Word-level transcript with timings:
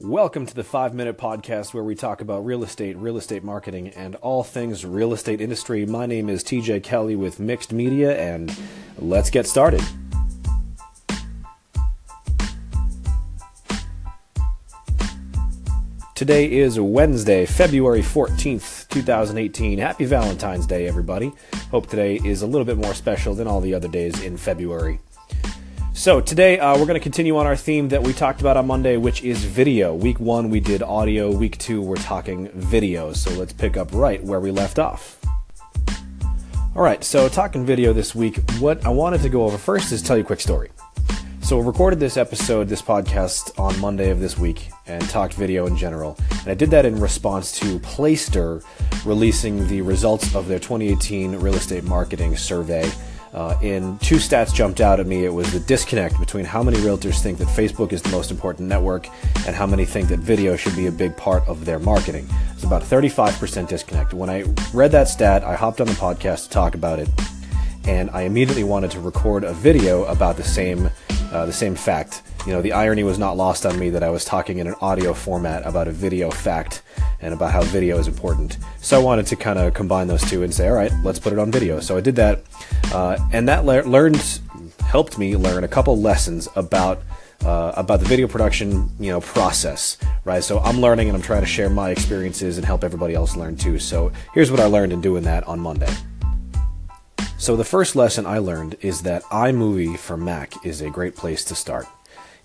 Welcome 0.00 0.46
to 0.46 0.54
the 0.54 0.62
5 0.62 0.94
Minute 0.94 1.18
Podcast 1.18 1.74
where 1.74 1.82
we 1.82 1.96
talk 1.96 2.20
about 2.20 2.46
real 2.46 2.62
estate, 2.62 2.96
real 2.96 3.16
estate 3.16 3.42
marketing, 3.42 3.88
and 3.88 4.14
all 4.16 4.44
things 4.44 4.86
real 4.86 5.12
estate 5.12 5.40
industry. 5.40 5.84
My 5.86 6.06
name 6.06 6.28
is 6.28 6.44
TJ 6.44 6.84
Kelly 6.84 7.16
with 7.16 7.40
Mixed 7.40 7.72
Media, 7.72 8.16
and 8.16 8.56
let's 9.00 9.28
get 9.28 9.44
started. 9.44 9.82
Today 16.14 16.48
is 16.48 16.78
Wednesday, 16.78 17.44
February 17.44 18.02
14th, 18.02 18.88
2018. 18.90 19.78
Happy 19.78 20.04
Valentine's 20.04 20.68
Day, 20.68 20.86
everybody. 20.86 21.32
Hope 21.72 21.88
today 21.88 22.20
is 22.24 22.42
a 22.42 22.46
little 22.46 22.64
bit 22.64 22.76
more 22.76 22.94
special 22.94 23.34
than 23.34 23.48
all 23.48 23.60
the 23.60 23.74
other 23.74 23.88
days 23.88 24.22
in 24.22 24.36
February. 24.36 25.00
So 25.98 26.20
today 26.20 26.60
uh, 26.60 26.78
we're 26.78 26.86
going 26.86 26.94
to 26.94 27.00
continue 27.00 27.36
on 27.38 27.46
our 27.46 27.56
theme 27.56 27.88
that 27.88 28.04
we 28.04 28.12
talked 28.12 28.40
about 28.40 28.56
on 28.56 28.68
Monday, 28.68 28.96
which 28.96 29.24
is 29.24 29.42
video. 29.42 29.92
Week 29.92 30.20
one 30.20 30.48
we 30.48 30.60
did 30.60 30.80
audio. 30.80 31.28
Week 31.28 31.58
two 31.58 31.82
we're 31.82 31.96
talking 31.96 32.48
video. 32.50 33.12
So 33.12 33.32
let's 33.32 33.52
pick 33.52 33.76
up 33.76 33.92
right 33.92 34.22
where 34.22 34.38
we 34.38 34.52
left 34.52 34.78
off. 34.78 35.18
All 36.76 36.82
right, 36.82 37.02
so 37.02 37.28
talking 37.28 37.66
video 37.66 37.92
this 37.92 38.14
week. 38.14 38.38
What 38.60 38.86
I 38.86 38.90
wanted 38.90 39.22
to 39.22 39.28
go 39.28 39.42
over 39.42 39.58
first 39.58 39.90
is 39.90 40.00
tell 40.00 40.16
you 40.16 40.22
a 40.22 40.26
quick 40.26 40.40
story. 40.40 40.70
So, 41.40 41.58
I 41.58 41.64
recorded 41.64 41.98
this 41.98 42.16
episode, 42.16 42.68
this 42.68 42.82
podcast 42.82 43.58
on 43.58 43.76
Monday 43.80 44.10
of 44.10 44.20
this 44.20 44.38
week, 44.38 44.68
and 44.86 45.02
talked 45.08 45.32
video 45.32 45.66
in 45.66 45.76
general. 45.76 46.16
And 46.42 46.48
I 46.48 46.54
did 46.54 46.70
that 46.70 46.84
in 46.84 47.00
response 47.00 47.58
to 47.58 47.80
Placester 47.80 48.62
releasing 49.04 49.66
the 49.66 49.80
results 49.80 50.34
of 50.36 50.46
their 50.46 50.58
2018 50.58 51.36
real 51.36 51.54
estate 51.54 51.84
marketing 51.84 52.36
survey 52.36 52.88
uh, 53.32 53.58
and 53.62 54.00
two 54.00 54.16
stats 54.16 54.54
jumped 54.54 54.80
out 54.80 55.00
at 55.00 55.06
me. 55.06 55.24
It 55.24 55.32
was 55.32 55.52
the 55.52 55.60
disconnect 55.60 56.18
between 56.18 56.44
how 56.44 56.62
many 56.62 56.78
realtors 56.78 57.20
think 57.20 57.38
that 57.38 57.48
Facebook 57.48 57.92
is 57.92 58.02
the 58.02 58.08
most 58.10 58.30
important 58.30 58.68
network 58.68 59.08
and 59.46 59.54
how 59.54 59.66
many 59.66 59.84
think 59.84 60.08
that 60.08 60.18
video 60.18 60.56
should 60.56 60.76
be 60.76 60.86
a 60.86 60.92
big 60.92 61.16
part 61.16 61.46
of 61.46 61.64
their 61.64 61.78
marketing. 61.78 62.28
It's 62.52 62.64
about 62.64 62.82
35% 62.82 63.68
disconnect. 63.68 64.14
When 64.14 64.30
I 64.30 64.44
read 64.72 64.92
that 64.92 65.08
stat, 65.08 65.44
I 65.44 65.54
hopped 65.54 65.80
on 65.80 65.86
the 65.86 65.94
podcast 65.94 66.44
to 66.44 66.50
talk 66.50 66.74
about 66.74 66.98
it, 66.98 67.08
and 67.84 68.10
I 68.10 68.22
immediately 68.22 68.64
wanted 68.64 68.90
to 68.92 69.00
record 69.00 69.44
a 69.44 69.52
video 69.52 70.04
about 70.04 70.36
the 70.36 70.44
same 70.44 70.90
uh, 71.32 71.44
the 71.44 71.52
same 71.52 71.74
fact. 71.74 72.22
You 72.48 72.54
know, 72.54 72.62
the 72.62 72.72
irony 72.72 73.02
was 73.02 73.18
not 73.18 73.36
lost 73.36 73.66
on 73.66 73.78
me 73.78 73.90
that 73.90 74.02
I 74.02 74.08
was 74.08 74.24
talking 74.24 74.56
in 74.56 74.66
an 74.66 74.74
audio 74.80 75.12
format 75.12 75.66
about 75.66 75.86
a 75.86 75.90
video 75.90 76.30
fact 76.30 76.80
and 77.20 77.34
about 77.34 77.52
how 77.52 77.60
video 77.64 77.98
is 77.98 78.08
important. 78.08 78.56
So 78.80 78.98
I 78.98 79.04
wanted 79.04 79.26
to 79.26 79.36
kind 79.36 79.58
of 79.58 79.74
combine 79.74 80.06
those 80.06 80.22
two 80.22 80.42
and 80.42 80.54
say, 80.54 80.66
all 80.66 80.74
right, 80.74 80.90
let's 81.04 81.18
put 81.18 81.34
it 81.34 81.38
on 81.38 81.52
video. 81.52 81.78
So 81.80 81.98
I 81.98 82.00
did 82.00 82.16
that, 82.16 82.42
uh, 82.90 83.18
and 83.34 83.46
that 83.50 83.66
le- 83.66 83.82
learned 83.82 84.40
helped 84.80 85.18
me 85.18 85.36
learn 85.36 85.62
a 85.62 85.68
couple 85.68 86.00
lessons 86.00 86.48
about. 86.56 87.02
Uh, 87.44 87.72
about 87.76 88.00
the 88.00 88.06
video 88.06 88.26
production, 88.26 88.90
you 88.98 89.12
know, 89.12 89.20
process, 89.20 89.96
right? 90.24 90.42
So 90.42 90.58
I'm 90.58 90.80
learning 90.80 91.06
and 91.06 91.16
I'm 91.16 91.22
trying 91.22 91.42
to 91.42 91.46
share 91.46 91.70
my 91.70 91.90
experiences 91.90 92.58
and 92.58 92.66
help 92.66 92.82
everybody 92.82 93.14
else 93.14 93.36
learn 93.36 93.56
too. 93.56 93.78
So 93.78 94.10
here's 94.34 94.50
what 94.50 94.58
I 94.58 94.64
learned 94.64 94.92
in 94.92 95.00
doing 95.00 95.22
that 95.22 95.46
on 95.46 95.60
Monday. 95.60 95.94
So 97.38 97.54
the 97.54 97.62
first 97.62 97.94
lesson 97.94 98.26
I 98.26 98.38
learned 98.38 98.76
is 98.80 99.02
that 99.02 99.22
iMovie 99.26 99.96
for 99.96 100.16
Mac 100.16 100.66
is 100.66 100.80
a 100.80 100.90
great 100.90 101.14
place 101.14 101.44
to 101.44 101.54
start. 101.54 101.86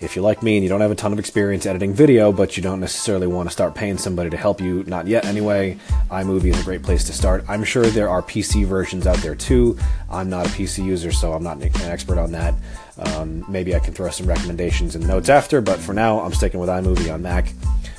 If 0.03 0.15
you're 0.15 0.23
like 0.23 0.43
me 0.43 0.57
and 0.57 0.63
you 0.63 0.69
don't 0.69 0.81
have 0.81 0.91
a 0.91 0.95
ton 0.95 1.13
of 1.13 1.19
experience 1.19 1.65
editing 1.65 1.93
video, 1.93 2.31
but 2.31 2.57
you 2.57 2.63
don't 2.63 2.79
necessarily 2.79 3.27
want 3.27 3.47
to 3.47 3.53
start 3.53 3.73
paying 3.73 3.97
somebody 3.97 4.29
to 4.29 4.37
help 4.37 4.59
you, 4.59 4.83
not 4.85 5.07
yet 5.07 5.25
anyway, 5.25 5.77
iMovie 6.11 6.53
is 6.53 6.59
a 6.59 6.63
great 6.63 6.83
place 6.83 7.03
to 7.05 7.13
start. 7.13 7.45
I'm 7.47 7.63
sure 7.63 7.85
there 7.85 8.09
are 8.09 8.21
PC 8.21 8.65
versions 8.65 9.07
out 9.07 9.17
there 9.17 9.35
too. 9.35 9.77
I'm 10.09 10.29
not 10.29 10.45
a 10.45 10.49
PC 10.49 10.83
user, 10.83 11.11
so 11.11 11.33
I'm 11.33 11.43
not 11.43 11.57
an 11.57 11.71
expert 11.81 12.17
on 12.17 12.31
that. 12.33 12.53
Um, 12.97 13.45
maybe 13.49 13.75
I 13.75 13.79
can 13.79 13.93
throw 13.93 14.09
some 14.09 14.27
recommendations 14.27 14.95
and 14.95 15.07
notes 15.07 15.29
after, 15.29 15.61
but 15.61 15.79
for 15.79 15.93
now, 15.93 16.19
I'm 16.19 16.33
sticking 16.33 16.59
with 16.59 16.69
iMovie 16.69 17.11
on 17.13 17.21
Mac 17.21 17.53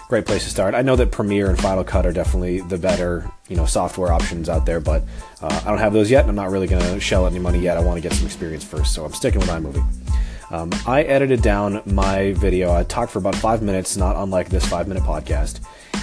great 0.08 0.27
place 0.27 0.44
to 0.44 0.50
start. 0.50 0.74
I 0.74 0.83
know 0.83 0.94
that 0.96 1.11
Premiere 1.11 1.48
and 1.48 1.58
Final 1.58 1.83
Cut 1.83 2.06
are 2.06 2.12
definitely 2.12 2.61
the 2.61 2.78
better, 2.78 3.28
you 3.48 3.56
know, 3.56 3.66
software 3.66 4.12
options 4.12 4.48
out 4.48 4.64
there, 4.66 4.78
but 4.78 5.02
uh, 5.42 5.62
I 5.64 5.70
don't 5.70 5.78
have 5.78 5.92
those 5.92 6.08
yet, 6.08 6.20
and 6.20 6.30
I'm 6.30 6.36
not 6.36 6.51
really 6.51 6.67
going 6.68 6.83
to 6.83 7.01
shell 7.01 7.27
any 7.27 7.40
money 7.40 7.58
yet. 7.58 7.77
I 7.77 7.80
want 7.80 7.96
to 7.96 8.01
get 8.01 8.17
some 8.17 8.27
experience 8.27 8.62
first, 8.62 8.95
so 8.95 9.05
I'm 9.05 9.12
sticking 9.12 9.40
with 9.40 9.48
iMovie. 9.48 9.84
Um, 10.54 10.70
I 10.86 11.02
edited 11.02 11.42
down 11.42 11.82
my 11.84 12.32
video. 12.34 12.72
I 12.72 12.84
talked 12.84 13.10
for 13.10 13.18
about 13.18 13.34
five 13.34 13.60
minutes, 13.60 13.96
not 13.96 14.14
unlike 14.14 14.50
this 14.50 14.64
five 14.64 14.86
minute 14.86 15.02
podcast, 15.02 15.58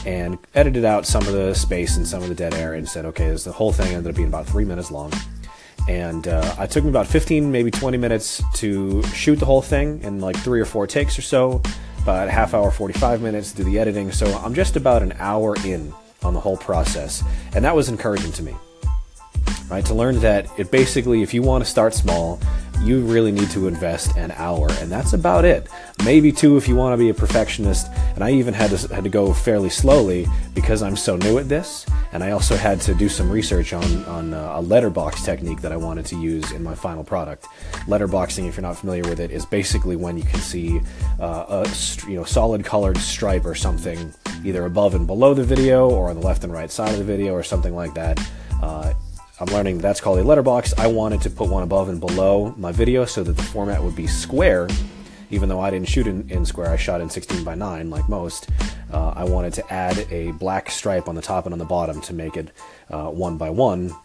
and 0.06 0.38
edited 0.54 0.84
out 0.84 1.06
some 1.06 1.26
of 1.26 1.32
the 1.32 1.54
space 1.54 1.96
and 1.96 2.06
some 2.06 2.22
of 2.22 2.28
the 2.28 2.36
dead 2.36 2.54
air 2.54 2.74
and 2.74 2.88
said, 2.88 3.06
okay, 3.06 3.30
this 3.30 3.46
the 3.46 3.54
whole 3.54 3.72
thing 3.72 3.94
ended 3.94 4.10
up 4.10 4.16
being 4.18 4.28
about 4.28 4.46
three 4.46 4.66
minutes 4.66 4.92
long. 4.92 5.14
And 5.88 6.28
uh, 6.28 6.54
it 6.60 6.70
took 6.70 6.84
me 6.84 6.90
about 6.90 7.08
15, 7.08 7.50
maybe 7.50 7.72
20 7.72 7.98
minutes 7.98 8.44
to 8.56 9.02
shoot 9.14 9.38
the 9.38 9.46
whole 9.46 9.62
thing 9.62 10.02
in 10.04 10.20
like 10.20 10.36
three 10.36 10.60
or 10.60 10.66
four 10.66 10.86
takes 10.86 11.18
or 11.18 11.22
so 11.22 11.62
about 12.00 12.28
half 12.28 12.54
hour, 12.54 12.72
45 12.72 13.22
minutes 13.22 13.52
to 13.52 13.58
do 13.58 13.64
the 13.64 13.80
editing. 13.80 14.12
So 14.12 14.26
I'm 14.40 14.54
just 14.54 14.76
about 14.76 15.02
an 15.02 15.14
hour 15.18 15.56
in 15.64 15.94
on 16.24 16.34
the 16.34 16.42
whole 16.42 16.58
process. 16.58 17.24
And 17.56 17.64
that 17.64 17.74
was 17.74 17.88
encouraging 17.88 18.34
to 18.34 18.44
me, 18.44 18.54
right? 19.70 19.86
To 19.86 19.94
learn 19.94 20.20
that 20.20 20.50
it 20.60 20.72
basically, 20.72 21.22
if 21.22 21.34
you 21.34 21.42
want 21.42 21.64
to 21.64 21.70
start 21.70 21.94
small, 21.94 22.38
you 22.84 23.02
really 23.02 23.32
need 23.32 23.50
to 23.52 23.68
invest 23.68 24.18
an 24.18 24.32
hour, 24.32 24.68
and 24.80 24.92
that's 24.92 25.14
about 25.14 25.46
it. 25.46 25.68
Maybe 26.04 26.32
two 26.32 26.58
if 26.58 26.68
you 26.68 26.76
want 26.76 26.94
to 26.94 26.98
be 26.98 27.10
a 27.10 27.14
perfectionist. 27.14 27.88
And 28.16 28.24
I 28.24 28.32
even 28.32 28.54
had 28.54 28.72
to 28.72 28.94
had 28.94 29.04
to 29.04 29.10
go 29.10 29.34
fairly 29.34 29.70
slowly 29.70 30.28
because 30.54 30.82
I'm 30.82 30.96
so 30.96 31.16
new 31.16 31.38
at 31.38 31.48
this, 31.48 31.86
and 32.12 32.24
I 32.24 32.32
also 32.32 32.56
had 32.56 32.82
to 32.82 32.94
do 32.94 33.08
some 33.08 33.30
research 33.30 33.74
on 33.74 34.06
on 34.06 34.34
uh, 34.34 34.54
a 34.56 34.62
letterbox 34.62 35.24
technique 35.24 35.62
that 35.62 35.72
I 35.72 35.78
wanted 35.78 36.06
to 36.08 36.16
use 36.20 36.52
in 36.52 36.64
my 36.64 36.76
final 36.76 37.04
product. 37.04 37.46
Letterboxing, 37.88 38.48
if 38.48 38.56
you're 38.56 38.64
not 38.64 38.78
familiar 38.78 39.04
with 39.04 39.20
it, 39.20 39.32
is 39.32 39.46
basically 39.46 39.96
when 39.96 40.18
you 40.18 40.24
can 40.24 40.40
see 40.40 40.82
uh, 41.20 41.64
a 41.66 42.10
you 42.10 42.16
know 42.16 42.24
solid 42.24 42.66
colored 42.66 42.98
stripe 42.98 43.46
or 43.46 43.56
something 43.56 44.14
either 44.44 44.66
above 44.66 44.96
and 44.96 45.06
below 45.06 45.34
the 45.34 45.44
video 45.44 45.90
or 45.90 46.10
on 46.10 46.20
the 46.20 46.26
left 46.26 46.44
and 46.44 46.52
right 46.52 46.72
side 46.72 46.92
of 46.92 46.98
the 46.98 47.04
video 47.04 47.34
or 47.34 47.44
something 47.44 47.76
like 47.76 47.94
that. 47.94 48.20
Uh, 48.62 48.94
I'm 49.42 49.48
learning 49.48 49.80
that's 49.80 50.00
called 50.00 50.20
a 50.20 50.24
letterbox. 50.24 50.78
I 50.78 50.86
wanted 50.86 51.22
to 51.22 51.32
put 51.32 51.50
one 51.50 51.64
above 51.64 51.90
and 51.90 52.00
below 52.00 52.54
my 52.58 52.72
video 52.72 53.06
so 53.06 53.24
that 53.24 53.36
the 53.36 53.42
format 53.42 53.84
would 53.84 53.96
be 53.96 54.06
square. 54.06 54.68
Even 55.32 55.50
though 55.50 55.60
I 55.60 55.72
didn't 55.72 55.88
shoot 55.88 56.06
in, 56.06 56.30
in 56.30 56.46
square, 56.46 56.70
I 56.70 56.76
shot 56.76 57.02
in 57.02 57.10
16 57.10 57.44
by 57.44 57.56
9 57.56 57.90
like 57.90 58.08
most. 58.08 58.52
Uh, 58.94 59.14
I 59.16 59.24
wanted 59.24 59.54
to 59.54 59.74
add 59.74 59.98
a 60.12 60.32
black 60.34 60.70
stripe 60.70 61.08
on 61.08 61.16
the 61.16 61.24
top 61.24 61.46
and 61.48 61.54
on 61.54 61.58
the 61.58 61.66
bottom 61.66 62.02
to 62.02 62.14
make 62.14 62.38
it 62.38 62.52
uh, 62.92 63.08
one 63.08 63.38
by 63.38 63.50
one 63.50 63.96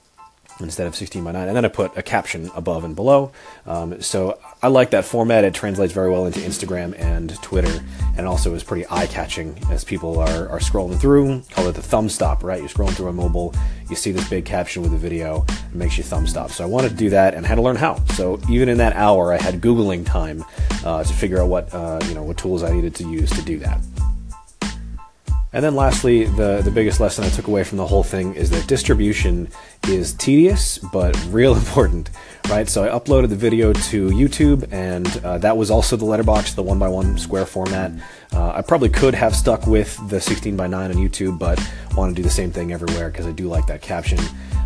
instead 0.61 0.87
of 0.87 0.97
16 0.97 1.23
by 1.23 1.33
9 1.33 1.49
and 1.49 1.57
then 1.57 1.65
i 1.65 1.69
put 1.69 1.97
a 1.97 2.03
caption 2.03 2.51
above 2.55 2.85
and 2.85 2.97
below. 2.97 3.33
Um, 3.67 4.01
so 4.01 4.39
i 4.63 4.69
like 4.69 4.91
that 4.91 5.05
format. 5.05 5.45
It 5.45 5.55
translates 5.55 5.93
very 5.93 6.11
well 6.11 6.27
into 6.27 6.41
instagram 6.41 6.99
and 6.99 7.41
twitter. 7.43 7.83
And 8.17 8.27
also 8.27 8.55
is 8.55 8.65
pretty 8.65 8.87
eye-catching 8.87 9.59
as 9.71 9.85
people 9.85 10.19
are, 10.19 10.49
are 10.49 10.59
scrolling 10.59 10.99
through. 10.99 11.43
Call 11.51 11.69
it 11.69 11.75
the 11.75 11.83
thumb 11.83 12.09
stop 12.09 12.43
right? 12.43 12.61
You're 12.61 12.69
scrolling 12.69 12.95
through 12.95 13.09
a 13.09 13.13
mobile 13.13 13.55
you 13.89 13.97
see 13.97 14.11
this 14.11 14.29
big 14.29 14.45
caption 14.45 14.83
with 14.83 14.93
a 14.93 14.97
video 14.97 15.45
it 15.49 15.75
makes 15.75 15.97
you 15.99 16.05
thumb 16.05 16.27
stop. 16.27 16.51
So 16.51 16.65
i 16.65 16.67
wanted 16.67 16.91
to 16.91 16.97
do 16.97 17.11
that 17.11 17.35
and 17.35 17.45
had 17.45 17.57
to 17.57 17.63
learn 17.63 17.77
how. 17.77 18.03
So 18.15 18.41
even 18.49 18.69
in 18.69 18.79
that 18.79 18.95
hour 18.95 19.33
i 19.33 19.39
had 19.39 19.61
googling 19.61 20.05
time 20.07 20.45
uh, 20.85 21.05
to 21.05 21.13
figure 21.13 21.43
out 21.43 21.49
what 21.49 21.73
uh, 21.75 22.01
you 22.09 22.15
know 22.15 22.23
what 22.23 22.39
tools 22.39 22.63
i 22.63 22.71
needed 22.71 22.95
to 22.97 23.09
use 23.09 23.31
to 23.31 23.43
do 23.43 23.59
that 23.59 23.81
and 25.57 25.65
then 25.65 25.75
lastly, 25.75 26.25
the, 26.25 26.61
the 26.61 26.71
biggest 26.71 27.01
lesson 27.01 27.25
I 27.25 27.31
took 27.31 27.47
away 27.47 27.65
from 27.65 27.79
the 27.79 27.87
whole 27.87 28.03
thing 28.03 28.35
is 28.35 28.51
that 28.51 28.67
distribution 28.67 29.49
is 29.89 30.13
tedious 30.13 30.77
but 30.93 31.19
real 31.31 31.57
important, 31.57 32.11
right? 32.51 32.69
So 32.69 32.85
I 32.85 32.89
uploaded 32.89 33.31
the 33.31 33.37
video 33.37 33.73
to 33.73 34.11
YouTube, 34.11 34.71
and 34.71 35.07
uh, 35.25 35.39
that 35.39 35.57
was 35.57 35.71
also 35.71 35.97
the 35.97 36.05
letterbox, 36.05 36.53
the 36.53 36.63
one 36.63 36.79
by 36.79 36.89
one 36.89 37.17
square 37.17 37.47
format. 37.47 37.91
Uh, 38.35 38.51
I 38.51 38.61
probably 38.61 38.91
could 38.91 39.15
have 39.15 39.35
stuck 39.35 39.67
with 39.67 39.99
the 40.11 40.21
16 40.21 40.59
by 40.59 40.67
9 40.67 40.91
on 40.91 40.97
YouTube, 40.99 41.39
but 41.39 41.59
want 41.97 42.15
to 42.15 42.15
do 42.15 42.23
the 42.23 42.29
same 42.29 42.51
thing 42.53 42.71
everywhere 42.71 43.09
because 43.09 43.27
I 43.27 43.33
do 43.33 43.49
like 43.49 43.67
that 43.69 43.81
caption. 43.81 44.19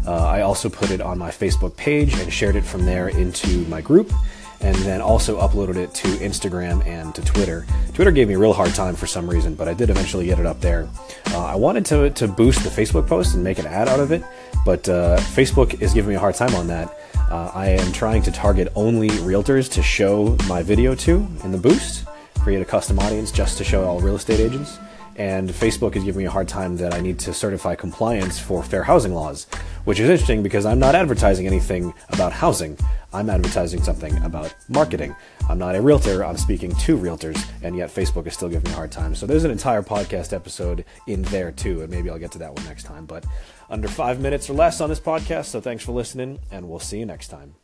Uh, 0.04 0.26
I 0.26 0.40
also 0.40 0.68
put 0.68 0.90
it 0.90 1.00
on 1.00 1.18
my 1.18 1.30
Facebook 1.30 1.76
page 1.76 2.14
and 2.14 2.32
shared 2.32 2.56
it 2.56 2.64
from 2.64 2.84
there 2.84 3.10
into 3.10 3.64
my 3.66 3.80
group 3.80 4.12
and 4.60 4.76
then 4.76 5.00
also 5.00 5.40
uploaded 5.40 5.76
it 5.76 5.94
to 5.94 6.08
Instagram 6.18 6.84
and 6.86 7.14
to 7.14 7.22
Twitter. 7.22 7.66
Twitter 7.94 8.10
gave 8.10 8.28
me 8.28 8.34
a 8.34 8.38
real 8.38 8.52
hard 8.52 8.74
time 8.74 8.94
for 8.94 9.06
some 9.06 9.28
reason, 9.28 9.54
but 9.54 9.68
I 9.68 9.74
did 9.74 9.90
eventually 9.90 10.26
get 10.26 10.38
it 10.38 10.46
up 10.46 10.60
there. 10.60 10.88
Uh, 11.28 11.44
I 11.44 11.54
wanted 11.54 11.84
to, 11.86 12.10
to 12.10 12.28
boost 12.28 12.62
the 12.62 12.70
Facebook 12.70 13.06
post 13.06 13.34
and 13.34 13.42
make 13.42 13.58
an 13.58 13.66
ad 13.66 13.88
out 13.88 14.00
of 14.00 14.12
it, 14.12 14.22
but 14.64 14.88
uh, 14.88 15.16
Facebook 15.18 15.80
is 15.80 15.94
giving 15.94 16.10
me 16.10 16.16
a 16.16 16.20
hard 16.20 16.34
time 16.34 16.54
on 16.54 16.66
that. 16.68 16.94
Uh, 17.30 17.50
I 17.54 17.68
am 17.68 17.92
trying 17.92 18.22
to 18.22 18.32
target 18.32 18.68
only 18.74 19.08
realtors 19.08 19.70
to 19.72 19.82
show 19.82 20.36
my 20.48 20.62
video 20.62 20.94
to 20.96 21.26
in 21.44 21.52
the 21.52 21.58
boost, 21.58 22.04
create 22.40 22.60
a 22.60 22.64
custom 22.64 22.98
audience 22.98 23.30
just 23.30 23.56
to 23.58 23.64
show 23.64 23.84
all 23.84 24.00
real 24.00 24.16
estate 24.16 24.40
agents 24.40 24.78
and 25.20 25.50
Facebook 25.50 25.96
is 25.96 26.04
giving 26.04 26.20
me 26.20 26.24
a 26.24 26.30
hard 26.30 26.48
time 26.48 26.78
that 26.78 26.94
I 26.94 27.00
need 27.02 27.18
to 27.18 27.34
certify 27.34 27.74
compliance 27.74 28.38
for 28.38 28.62
fair 28.62 28.82
housing 28.82 29.12
laws, 29.12 29.46
which 29.84 30.00
is 30.00 30.08
interesting 30.08 30.42
because 30.42 30.64
I'm 30.64 30.78
not 30.78 30.94
advertising 30.94 31.46
anything 31.46 31.92
about 32.08 32.32
housing. 32.32 32.78
I'm 33.12 33.28
advertising 33.28 33.82
something 33.82 34.16
about 34.22 34.54
marketing. 34.70 35.14
I'm 35.50 35.58
not 35.58 35.76
a 35.76 35.82
realtor, 35.82 36.24
I'm 36.24 36.38
speaking 36.38 36.74
to 36.74 36.96
realtors, 36.96 37.38
and 37.62 37.76
yet 37.76 37.90
Facebook 37.90 38.26
is 38.26 38.32
still 38.32 38.48
giving 38.48 38.70
me 38.70 38.72
a 38.72 38.76
hard 38.76 38.92
time. 38.92 39.14
So 39.14 39.26
there's 39.26 39.44
an 39.44 39.50
entire 39.50 39.82
podcast 39.82 40.32
episode 40.32 40.86
in 41.06 41.20
there 41.24 41.52
too, 41.52 41.82
and 41.82 41.90
maybe 41.90 42.08
I'll 42.08 42.18
get 42.18 42.32
to 42.32 42.38
that 42.38 42.54
one 42.54 42.64
next 42.64 42.84
time. 42.84 43.04
But 43.04 43.26
under 43.68 43.88
five 43.88 44.20
minutes 44.20 44.48
or 44.48 44.54
less 44.54 44.80
on 44.80 44.88
this 44.88 45.00
podcast, 45.00 45.46
so 45.46 45.60
thanks 45.60 45.84
for 45.84 45.92
listening, 45.92 46.38
and 46.50 46.66
we'll 46.66 46.78
see 46.78 46.98
you 46.98 47.04
next 47.04 47.28
time. 47.28 47.59